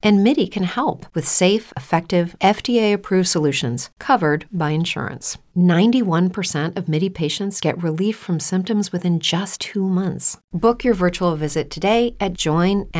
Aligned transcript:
And 0.00 0.22
MIDI 0.22 0.46
can 0.46 0.62
help 0.62 1.06
with 1.12 1.26
safe, 1.26 1.72
effective, 1.76 2.36
FDA 2.40 2.92
approved 2.94 3.26
solutions 3.26 3.90
covered 3.98 4.46
by 4.52 4.70
insurance. 4.70 5.38
91% 5.56 6.76
of 6.76 6.88
MIDI 6.88 7.10
patients 7.10 7.60
get 7.60 7.82
relief 7.82 8.16
from 8.16 8.38
symptoms 8.38 8.92
within 8.92 9.18
just 9.18 9.60
two 9.60 9.88
months. 9.88 10.38
Book 10.52 10.84
your 10.84 10.94
virtual 10.94 11.34
visit 11.34 11.68
today 11.68 12.14
at 12.20 12.34
joinmidi.com. 12.34 12.92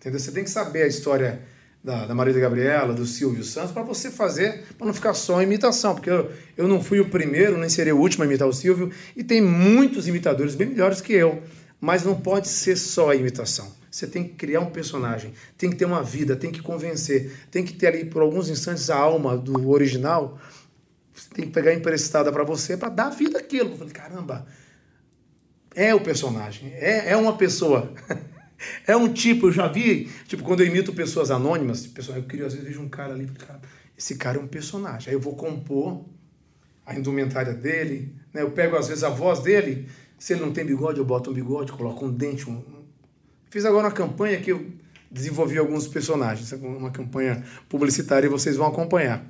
Entendeu? 0.00 0.18
Você 0.18 0.32
tem 0.32 0.42
que 0.44 0.50
saber 0.50 0.82
a 0.82 0.88
história 0.88 1.40
da, 1.84 2.06
da 2.06 2.14
Maria 2.14 2.34
Gabriela, 2.40 2.92
do 2.92 3.06
Silvio 3.06 3.44
Santos, 3.44 3.70
para 3.70 3.82
você 3.82 4.10
fazer, 4.10 4.64
para 4.76 4.86
não 4.86 4.94
ficar 4.94 5.14
só 5.14 5.40
imitação, 5.42 5.94
porque 5.94 6.10
eu, 6.10 6.30
eu 6.56 6.66
não 6.66 6.82
fui 6.82 6.98
o 7.00 7.08
primeiro, 7.08 7.56
nem 7.56 7.68
serei 7.68 7.92
o 7.92 7.98
último 7.98 8.24
a 8.24 8.26
imitar 8.26 8.48
o 8.48 8.52
Silvio, 8.52 8.90
e 9.16 9.22
tem 9.22 9.40
muitos 9.40 10.08
imitadores 10.08 10.54
bem 10.54 10.68
melhores 10.68 11.00
que 11.00 11.12
eu, 11.12 11.42
mas 11.80 12.04
não 12.04 12.20
pode 12.20 12.48
ser 12.48 12.76
só 12.76 13.10
a 13.10 13.16
imitação. 13.16 13.72
Você 13.90 14.06
tem 14.06 14.22
que 14.22 14.34
criar 14.34 14.60
um 14.60 14.70
personagem, 14.70 15.32
tem 15.58 15.70
que 15.70 15.76
ter 15.76 15.84
uma 15.84 16.02
vida, 16.02 16.36
tem 16.36 16.52
que 16.52 16.62
convencer, 16.62 17.32
tem 17.50 17.64
que 17.64 17.72
ter 17.72 17.88
ali 17.88 18.04
por 18.04 18.22
alguns 18.22 18.48
instantes 18.48 18.88
a 18.88 18.96
alma 18.96 19.36
do 19.36 19.68
original. 19.70 20.38
Você 21.12 21.28
tem 21.30 21.46
que 21.46 21.50
pegar 21.50 21.74
emprestada 21.74 22.30
para 22.30 22.44
você 22.44 22.76
para 22.76 22.88
dar 22.88 23.10
vida 23.10 23.38
àquilo. 23.38 23.70
Eu 23.70 23.78
falei, 23.78 23.92
caramba, 23.92 24.46
é 25.74 25.94
o 25.94 26.00
personagem, 26.00 26.72
é, 26.74 27.10
é 27.10 27.16
uma 27.16 27.36
pessoa. 27.36 27.92
é 28.86 28.94
um 28.94 29.12
tipo, 29.12 29.48
eu 29.48 29.52
já 29.52 29.66
vi, 29.66 30.08
tipo, 30.26 30.44
quando 30.44 30.60
eu 30.60 30.66
imito 30.66 30.92
pessoas 30.92 31.30
anônimas, 31.30 31.86
pessoal, 31.86 32.18
eu 32.18 32.24
queria, 32.24 32.46
às 32.46 32.52
vezes 32.52 32.68
vejo 32.68 32.80
um 32.80 32.88
cara 32.88 33.12
ali, 33.12 33.26
cara, 33.26 33.60
esse 33.98 34.14
cara 34.16 34.38
é 34.38 34.40
um 34.40 34.46
personagem. 34.46 35.08
Aí 35.08 35.14
eu 35.14 35.20
vou 35.20 35.34
compor 35.34 36.04
a 36.86 36.94
indumentária 36.94 37.54
dele, 37.54 38.14
né? 38.32 38.42
eu 38.42 38.50
pego 38.50 38.76
às 38.76 38.88
vezes 38.88 39.04
a 39.04 39.10
voz 39.10 39.40
dele, 39.40 39.88
se 40.20 40.34
ele 40.34 40.42
não 40.42 40.52
tem 40.52 40.66
bigode, 40.66 40.98
eu 40.98 41.04
boto 41.04 41.30
um 41.30 41.32
bigode, 41.32 41.72
coloco 41.72 42.04
um 42.04 42.12
dente, 42.12 42.48
um, 42.48 42.62
Fiz 43.48 43.64
agora 43.64 43.86
uma 43.86 43.92
campanha 43.92 44.38
que 44.38 44.52
eu 44.52 44.70
desenvolvi 45.10 45.58
alguns 45.58 45.88
personagens, 45.88 46.52
uma 46.52 46.90
campanha 46.90 47.42
publicitária 47.68 48.26
e 48.26 48.30
vocês 48.30 48.56
vão 48.56 48.68
acompanhar. 48.68 49.26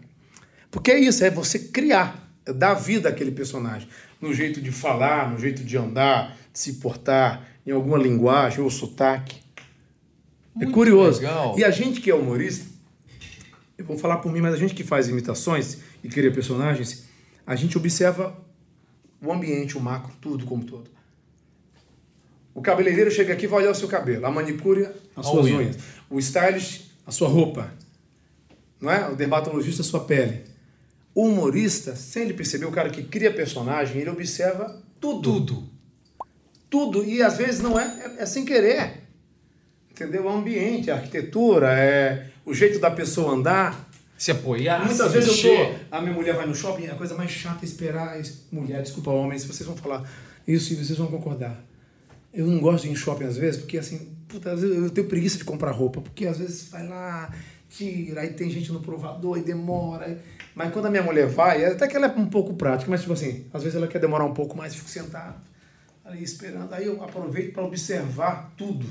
Porque 0.70 0.90
é 0.90 0.98
isso, 0.98 1.24
é 1.24 1.30
você 1.30 1.58
criar, 1.58 2.30
é 2.44 2.52
dar 2.52 2.74
vida 2.74 3.08
àquele 3.08 3.30
personagem. 3.30 3.88
No 4.20 4.34
jeito 4.34 4.60
de 4.60 4.70
falar, 4.70 5.30
no 5.30 5.38
jeito 5.38 5.64
de 5.64 5.78
andar, 5.78 6.36
de 6.52 6.58
se 6.58 6.74
portar, 6.74 7.46
em 7.64 7.70
alguma 7.70 7.96
linguagem 7.96 8.60
ou 8.60 8.68
sotaque. 8.68 9.36
É 10.56 10.58
Muito 10.58 10.70
é 10.70 10.74
curioso. 10.74 11.20
Legal. 11.20 11.58
E 11.58 11.64
a 11.64 11.70
gente 11.70 12.00
que 12.00 12.10
é 12.10 12.14
humorista, 12.14 12.66
eu 13.78 13.84
vou 13.86 13.96
falar 13.96 14.18
por 14.18 14.30
mim, 14.30 14.40
mas 14.40 14.52
a 14.52 14.58
gente 14.58 14.74
que 14.74 14.84
faz 14.84 15.08
imitações 15.08 15.78
e 16.02 16.08
cria 16.08 16.32
personagens, 16.32 17.04
a 17.46 17.56
gente 17.56 17.78
observa 17.78 18.36
o 19.22 19.32
ambiente, 19.32 19.76
o 19.76 19.80
macro, 19.80 20.12
tudo 20.20 20.44
como 20.46 20.64
todo. 20.64 20.90
O 22.54 22.62
cabeleireiro 22.62 23.10
chega 23.10 23.32
aqui 23.32 23.44
e 23.44 23.48
vai 23.48 23.60
olhar 23.60 23.70
o 23.70 23.74
seu 23.74 23.88
cabelo. 23.88 24.26
A 24.26 24.30
manicure, 24.30 24.88
as 25.16 25.26
suas 25.26 25.46
unha. 25.46 25.58
unhas. 25.58 25.76
O 26.08 26.18
stylist, 26.18 26.82
a 27.06 27.12
sua 27.12 27.28
roupa. 27.28 27.72
Não 28.80 28.90
é? 28.90 29.08
O 29.08 29.14
dermatologista, 29.14 29.82
a 29.82 29.84
sua 29.84 30.00
pele. 30.00 30.44
O 31.14 31.26
humorista, 31.26 31.94
sem 31.94 32.24
ele 32.24 32.34
perceber, 32.34 32.66
o 32.66 32.72
cara 32.72 32.90
que 32.90 33.02
cria 33.02 33.32
personagem, 33.32 34.00
ele 34.00 34.10
observa 34.10 34.80
tudo. 35.00 35.22
Tudo. 35.22 35.68
Tudo. 36.68 37.04
E 37.04 37.22
às 37.22 37.36
vezes 37.36 37.60
não 37.60 37.78
é, 37.78 38.16
é, 38.18 38.22
é 38.22 38.26
sem 38.26 38.44
querer. 38.44 39.00
Entendeu? 39.90 40.24
O 40.24 40.28
ambiente, 40.28 40.90
a 40.90 40.94
arquitetura, 40.94 41.72
é 41.78 42.30
o 42.44 42.54
jeito 42.54 42.78
da 42.78 42.90
pessoa 42.90 43.32
andar. 43.32 43.89
Se 44.20 44.30
apoiar, 44.32 44.84
Muitas 44.84 45.06
se 45.06 45.12
vezes 45.12 45.30
mexer. 45.30 45.48
eu 45.48 45.78
tô. 45.88 45.96
A 45.96 46.00
minha 46.00 46.12
mulher 46.12 46.34
vai 46.34 46.46
no 46.46 46.54
shopping, 46.54 46.86
a 46.88 46.94
coisa 46.94 47.14
mais 47.14 47.30
chata 47.30 47.64
é 47.64 47.66
esperar. 47.66 48.20
Mulher, 48.52 48.82
desculpa, 48.82 49.10
homens, 49.10 49.44
vocês 49.44 49.66
vão 49.66 49.76
falar 49.76 50.08
isso 50.46 50.72
e 50.72 50.76
vocês 50.76 50.98
vão 50.98 51.06
concordar 51.06 51.64
eu 52.32 52.46
não 52.46 52.60
gosto 52.60 52.82
de 52.84 52.88
ir 52.88 52.92
em 52.92 52.96
shopping 52.96 53.24
às 53.24 53.36
vezes, 53.36 53.60
porque 53.60 53.78
assim, 53.78 54.16
puta, 54.28 54.52
às 54.52 54.60
vezes 54.60 54.76
eu 54.76 54.90
tenho 54.90 55.08
preguiça 55.08 55.38
de 55.38 55.44
comprar 55.44 55.72
roupa, 55.72 56.00
porque 56.00 56.26
às 56.26 56.38
vezes 56.38 56.68
vai 56.68 56.86
lá, 56.86 57.34
tira, 57.68 58.20
aí 58.22 58.32
tem 58.32 58.48
gente 58.50 58.72
no 58.72 58.80
provador 58.80 59.38
e 59.38 59.42
demora. 59.42 60.20
Mas 60.54 60.72
quando 60.72 60.86
a 60.86 60.90
minha 60.90 61.02
mulher 61.02 61.26
vai, 61.26 61.64
até 61.64 61.86
que 61.88 61.96
ela 61.96 62.06
é 62.06 62.10
um 62.10 62.26
pouco 62.26 62.54
prática, 62.54 62.90
mas 62.90 63.00
tipo 63.00 63.12
assim, 63.12 63.46
às 63.52 63.62
vezes 63.62 63.76
ela 63.76 63.88
quer 63.88 63.98
demorar 63.98 64.24
um 64.24 64.34
pouco 64.34 64.56
mais, 64.56 64.74
fico 64.74 64.88
sentado 64.88 65.40
ali 66.04 66.22
esperando. 66.22 66.72
Aí 66.72 66.86
eu 66.86 67.02
aproveito 67.02 67.52
para 67.52 67.64
observar 67.64 68.52
tudo 68.56 68.86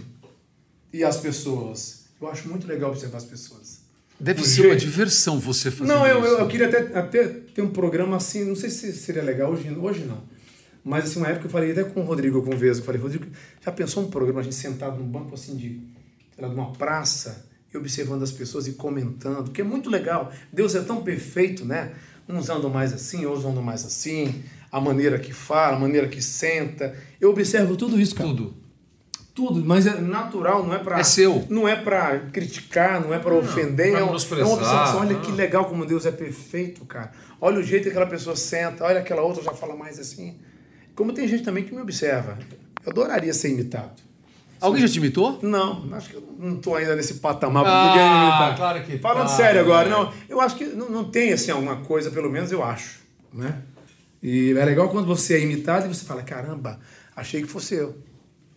e 0.91 1.03
as 1.03 1.17
pessoas. 1.17 2.05
Eu 2.21 2.29
acho 2.29 2.49
muito 2.49 2.67
legal 2.67 2.91
observar 2.91 3.17
as 3.17 3.25
pessoas. 3.25 3.81
Deve 4.19 4.43
ser 4.43 4.55
jeito. 4.55 4.69
uma 4.69 4.75
diversão 4.75 5.39
você 5.39 5.71
fazer 5.71 5.91
não, 5.91 6.05
eu, 6.05 6.19
isso. 6.19 6.27
Não, 6.27 6.33
eu, 6.33 6.39
eu 6.39 6.47
queria 6.47 6.67
até, 6.67 6.97
até 6.97 7.27
ter 7.27 7.61
um 7.61 7.69
programa 7.69 8.17
assim, 8.17 8.43
não 8.43 8.55
sei 8.55 8.69
se 8.69 8.91
seria 8.93 9.23
legal 9.23 9.51
hoje, 9.51 9.69
hoje 9.69 10.05
não 10.05 10.21
mas 10.83 11.05
assim, 11.05 11.19
uma 11.19 11.27
época 11.27 11.45
eu 11.45 11.51
falei 11.51 11.71
até 11.71 11.83
com 11.83 12.01
o 12.01 12.03
Rodrigo 12.03 12.41
com 12.41 12.53
o 12.53 12.57
Vesgo, 12.57 12.81
eu 12.81 12.85
falei, 12.85 13.01
Rodrigo, 13.01 13.25
já 13.63 13.71
pensou 13.71 14.03
um 14.03 14.09
programa, 14.09 14.39
a 14.39 14.43
gente 14.43 14.55
sentado 14.55 14.97
num 14.97 15.07
banco 15.07 15.35
assim 15.35 15.55
de, 15.55 15.81
sei 16.33 16.43
lá, 16.43 16.47
de 16.47 16.55
uma 16.55 16.71
praça, 16.71 17.45
e 17.71 17.77
observando 17.77 18.23
as 18.23 18.31
pessoas 18.31 18.67
e 18.67 18.73
comentando, 18.73 19.43
porque 19.43 19.61
é 19.61 19.63
muito 19.63 19.89
legal. 19.89 20.31
Deus 20.51 20.73
é 20.73 20.81
tão 20.81 21.03
perfeito, 21.03 21.63
né? 21.63 21.91
Uns 22.27 22.49
andam 22.49 22.69
mais 22.69 22.93
assim, 22.93 23.25
outros 23.25 23.45
andam 23.45 23.61
mais 23.61 23.85
assim, 23.85 24.43
a 24.71 24.81
maneira 24.81 25.19
que 25.19 25.33
fala, 25.33 25.77
a 25.77 25.79
maneira 25.79 26.07
que 26.07 26.21
senta. 26.21 26.95
Eu 27.21 27.29
observo 27.29 27.75
tudo 27.75 27.99
isso, 27.99 28.15
cara. 28.15 28.29
Tudo. 28.29 28.55
Tudo, 29.33 29.63
mas 29.63 29.87
é 29.87 29.99
natural, 30.01 30.65
não 30.65 30.73
é 30.73 30.79
para 30.79 30.99
É 30.99 31.03
seu. 31.03 31.45
Não 31.49 31.67
é 31.67 31.75
para 31.75 32.19
criticar, 32.31 32.99
não 32.99 33.13
é 33.13 33.19
para 33.19 33.33
ofender, 33.33 33.91
pra 33.91 33.99
é, 33.99 34.01
é 34.01 34.03
uma 34.03 34.13
observação. 34.13 34.99
Olha 34.99 35.15
que 35.19 35.31
legal 35.31 35.65
como 35.65 35.85
Deus 35.85 36.05
é 36.05 36.11
perfeito, 36.11 36.83
cara. 36.85 37.11
Olha 37.39 37.59
o 37.59 37.63
jeito 37.63 37.83
que 37.83 37.89
aquela 37.89 38.07
pessoa 38.07 38.35
senta, 38.35 38.83
olha 38.83 38.99
aquela 38.99 39.21
outra 39.21 39.41
já 39.41 39.53
fala 39.53 39.75
mais 39.75 39.97
assim. 39.99 40.37
Como 40.95 41.13
tem 41.13 41.27
gente 41.27 41.43
também 41.43 41.63
que 41.63 41.73
me 41.73 41.81
observa. 41.81 42.37
Eu 42.85 42.91
adoraria 42.91 43.33
ser 43.33 43.49
imitado. 43.49 44.09
Alguém 44.59 44.81
já 44.81 44.89
te 44.89 44.97
imitou? 44.97 45.39
Não, 45.41 45.87
acho 45.93 46.09
que 46.09 46.15
eu 46.15 46.23
não 46.37 46.55
estou 46.55 46.75
ainda 46.75 46.95
nesse 46.95 47.15
patamar 47.15 47.63
para 47.63 47.71
ah, 47.71 47.87
ninguém 47.87 48.09
me 48.09 48.27
imitar. 48.27 48.55
Claro 48.57 48.83
que 48.83 48.97
Falando 48.97 49.27
tá, 49.27 49.35
sério 49.35 49.61
agora, 49.61 49.87
é. 49.87 49.91
não, 49.91 50.13
eu 50.27 50.41
acho 50.41 50.57
que 50.57 50.65
não, 50.65 50.89
não 50.89 51.03
tem 51.05 51.31
assim 51.31 51.51
alguma 51.51 51.77
coisa, 51.77 52.11
pelo 52.11 52.29
menos 52.29 52.51
eu 52.51 52.61
acho. 52.61 52.99
Né? 53.33 53.61
E 54.21 54.51
é 54.51 54.65
legal 54.65 54.89
quando 54.89 55.05
você 55.05 55.35
é 55.35 55.41
imitado 55.41 55.85
e 55.85 55.87
você 55.87 56.03
fala, 56.03 56.21
caramba, 56.23 56.77
achei 57.15 57.41
que 57.41 57.47
fosse 57.47 57.75
eu. 57.75 57.95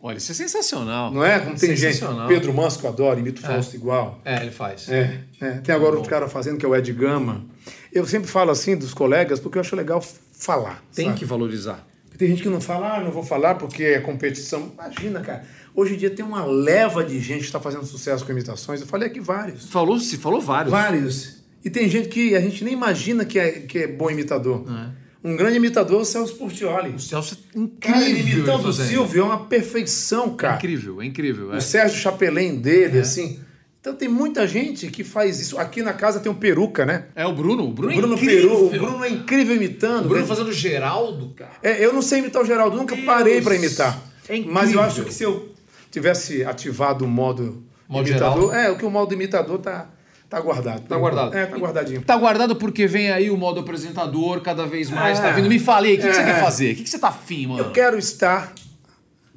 Olha, 0.05 0.19
isso 0.19 0.33
é 0.33 0.35
sensacional. 0.35 1.13
Não 1.13 1.25
é? 1.25 1.39
Como 1.39 1.57
tem 1.57 1.77
gente. 1.77 2.01
Pedro 2.27 2.53
Manso 2.53 2.81
que 2.81 2.85
eu 2.85 2.91
adoro, 2.91 3.21
imita 3.21 3.41
o 3.41 3.45
é. 3.45 3.55
Fausto 3.55 3.77
igual. 3.77 4.21
É, 4.25 4.43
ele 4.43 4.51
faz. 4.51 4.89
É, 4.89 5.21
é. 5.41 5.51
Tem 5.59 5.73
agora 5.73 5.95
outro 5.95 6.11
cara 6.11 6.29
fazendo, 6.29 6.59
que 6.59 6.67
é 6.67 6.69
o 6.69 6.75
Ed 6.75 6.93
Gama. 6.93 7.45
Eu 7.93 8.05
sempre 8.05 8.29
falo 8.29 8.51
assim 8.51 8.77
dos 8.77 8.93
colegas, 8.93 9.39
porque 9.39 9.59
eu 9.59 9.61
acho 9.61 9.77
legal 9.77 10.05
falar. 10.33 10.83
Tem 10.93 11.07
sabe? 11.07 11.19
que 11.21 11.25
valorizar. 11.25 11.87
Tem 12.19 12.29
gente 12.29 12.43
que 12.43 12.49
não 12.49 12.61
fala, 12.61 12.97
ah, 12.97 13.01
não 13.01 13.13
vou 13.13 13.23
falar 13.23 13.55
porque 13.55 13.85
é 13.85 14.01
competição. 14.01 14.73
Imagina, 14.75 15.21
cara. 15.21 15.45
Hoje 15.75 15.95
em 15.95 15.97
dia 15.97 16.11
tem 16.11 16.25
uma 16.25 16.45
leva 16.45 17.05
de 17.05 17.21
gente 17.21 17.41
que 17.41 17.47
está 17.47 17.61
fazendo 17.61 17.85
sucesso 17.85 18.25
com 18.27 18.33
imitações. 18.33 18.81
Eu 18.81 18.87
falei 18.89 19.07
aqui 19.07 19.21
vários. 19.21 19.69
Falou, 19.69 19.99
se 20.01 20.19
falou 20.19 20.41
vários. 20.41 20.73
Vários. 20.73 21.43
E 21.65 21.71
tem 21.71 21.89
gente 21.89 22.09
que 22.09 22.35
a 22.35 22.41
gente 22.41 22.65
nem 22.65 22.75
imagina 22.75 23.25
que 23.25 23.39
é, 23.39 23.53
que 23.53 23.79
é 23.79 23.87
bom 23.87 24.11
imitador. 24.11 24.65
É. 24.69 25.02
Um 25.25 25.37
grande 25.37 25.57
imitador 25.57 25.99
é 25.99 26.03
o 26.03 26.05
Celso 26.05 26.35
Portioli. 26.35 26.91
O 26.91 26.99
Celso 26.99 27.39
é 27.55 27.59
incrível. 27.59 28.01
Cara, 28.01 28.09
imitando 28.09 28.69
o 28.69 28.73
Silvio 28.73 29.23
é 29.23 29.25
uma 29.25 29.47
perfeição, 29.47 30.35
cara. 30.35 30.55
É 30.55 30.57
incrível, 30.57 31.03
é 31.03 31.07
incrível. 31.07 31.55
É. 31.55 31.59
O 31.59 31.61
Sérgio 31.61 31.99
Chapelin 31.99 32.57
dele, 32.57 32.99
é. 32.99 33.01
assim. 33.03 33.39
Então 33.81 33.95
tem 33.95 34.09
muita 34.09 34.47
gente 34.47 34.89
que 34.89 35.03
faz 35.03 35.41
isso. 35.41 35.59
Aqui 35.59 35.83
na 35.83 35.93
casa 35.93 36.21
tem 36.21 36.31
um 36.31 36.35
peruca, 36.35 36.87
né? 36.87 37.07
É 37.17 37.27
o 37.27 37.33
Bruno. 37.33 37.65
O 37.65 37.73
Bruno, 37.73 37.93
o 37.93 37.97
Bruno 37.97 38.15
é 38.15 38.17
incrível. 38.17 38.49
Peru, 38.49 38.67
o 38.67 38.71
Bruno 38.71 39.05
é 39.05 39.09
incrível 39.11 39.57
imitando. 39.57 40.07
O 40.07 40.09
Bruno 40.09 40.27
fazendo 40.27 40.49
o 40.49 40.53
Geraldo, 40.53 41.35
cara. 41.35 41.53
É, 41.63 41.85
eu 41.85 41.93
não 41.93 42.03
sei 42.03 42.21
imitar 42.21 42.43
o 42.43 42.45
Geraldo, 42.45 42.77
nunca 42.77 42.95
Deus. 42.95 43.07
parei 43.07 43.41
para 43.43 43.57
imitar. 43.57 44.01
É 44.29 44.37
incrível. 44.37 44.55
Mas 44.55 44.73
eu 44.73 44.81
acho 44.81 45.05
que 45.05 45.13
se 45.13 45.25
eu 45.25 45.53
tivesse 45.91 46.45
ativado 46.45 47.05
o 47.05 47.09
modo, 47.09 47.65
modo 47.89 48.09
imitador, 48.09 48.51
geral. 48.51 48.67
é, 48.67 48.71
o 48.71 48.77
que 48.77 48.85
o 48.85 48.91
modo 48.91 49.13
imitador 49.15 49.59
tá 49.59 49.91
Tá 50.33 50.41
guardado. 50.41 50.81
Tá 50.89 50.97
guardado. 50.97 51.37
É, 51.37 51.45
tá 51.45 51.59
guardadinho. 51.59 52.01
Tá 52.01 52.17
guardado 52.17 52.57
porque 52.57 52.87
vem 52.87 53.11
aí 53.11 53.29
o 53.29 53.37
modo 53.37 53.61
apresentador 53.61 54.41
cada 54.41 54.65
vez 54.65 54.89
mais. 54.89 55.19
Tá 55.19 55.27
é. 55.27 55.29
Tá 55.29 55.37
vindo. 55.37 55.47
Me 55.47 55.59
falei, 55.59 55.97
o 55.97 56.01
que, 56.01 56.07
é. 56.07 56.09
que, 56.09 56.17
você 56.17 56.25
quer 56.25 56.41
fazer? 56.41 56.73
O 56.73 56.77
que, 56.77 56.85
que 56.85 56.89
você 56.89 56.99
tá 56.99 57.09
afim, 57.09 57.49
mano? 57.49 57.61
Eu 57.61 57.71
quero 57.71 57.99
estar 57.99 58.51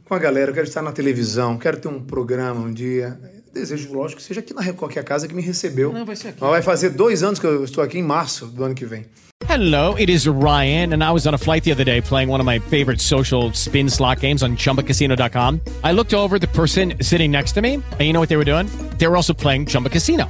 com 0.05 0.13
a 0.13 0.17
galera, 0.17 0.51
eu 0.51 0.53
quero 0.53 0.65
estar 0.65 0.81
na 0.81 0.93
televisão, 0.93 1.57
quero 1.57 1.81
ter 1.81 1.89
um 1.89 1.99
programa 1.99 2.61
um 2.61 2.71
dia. 2.71 3.19
Desejo, 3.53 3.91
lógico, 3.91 4.21
que 4.21 4.25
seja 4.25 4.39
aqui 4.39 4.53
na 4.53 4.61
Record, 4.61 4.93
que 4.93 4.97
é 4.97 5.01
a 5.01 5.03
casa 5.03 5.27
que 5.27 5.35
me 5.35 5.41
recebeu. 5.41 5.91
Não, 5.91 6.05
vai 6.05 6.15
ser 6.15 6.29
aqui. 6.29 6.39
Vai 6.39 6.61
fazer 6.61 6.91
dois 6.91 7.23
anos 7.23 7.39
que 7.39 7.45
eu 7.45 7.65
estou 7.65 7.83
aqui, 7.83 7.99
em 7.99 8.03
março 8.03 8.45
do 8.45 8.63
ano 8.63 8.73
que 8.73 8.85
vem. 8.85 9.05
Hello, 9.49 9.95
it 9.95 10.09
is 10.09 10.25
Ryan, 10.29 10.93
and 10.93 11.03
I 11.03 11.11
was 11.11 11.27
on 11.27 11.33
a 11.33 11.37
flight 11.37 11.65
the 11.65 11.73
other 11.73 11.83
day 11.83 11.99
playing 11.99 12.29
one 12.29 12.39
of 12.39 12.45
my 12.45 12.57
favorite 12.69 13.01
social 13.01 13.51
spin 13.51 13.89
slot 13.89 14.21
games 14.21 14.43
on 14.43 14.55
chumbacasino.com. 14.55 15.59
I 15.83 15.91
looked 15.91 16.13
over 16.13 16.39
the 16.39 16.47
person 16.47 16.93
sitting 17.01 17.31
next 17.31 17.51
to 17.55 17.61
me, 17.61 17.73
and 17.75 18.01
you 18.01 18.13
know 18.13 18.21
what 18.21 18.29
they 18.29 18.37
were 18.37 18.45
doing? 18.45 18.69
They 18.97 19.07
were 19.07 19.17
also 19.17 19.33
playing 19.33 19.65
Chumba 19.65 19.89
Casino. 19.89 20.29